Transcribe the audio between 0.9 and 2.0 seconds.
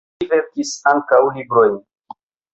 ankaŭ librojn.